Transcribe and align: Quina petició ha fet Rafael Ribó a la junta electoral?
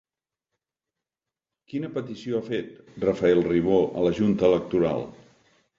Quina 1.73 1.93
petició 1.99 2.41
ha 2.41 2.49
fet 2.49 2.73
Rafael 3.07 3.47
Ribó 3.53 3.79
a 4.01 4.09
la 4.09 4.17
junta 4.23 4.51
electoral? 4.53 5.09